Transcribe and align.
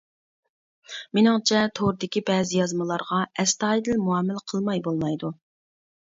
مېنىڭچە 1.17 1.59
توردىكى 1.79 2.23
بەزى 2.29 2.57
يازمىلارغا 2.59 3.19
ئەستايىدىل 3.43 4.01
مۇئامىلە 4.07 4.41
قىلماي 4.53 4.81
بولمايدۇ. 4.89 5.31